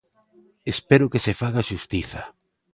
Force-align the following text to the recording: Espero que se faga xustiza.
Espero 0.73 1.11
que 1.11 1.23
se 1.25 1.33
faga 1.41 1.67
xustiza. 1.69 2.21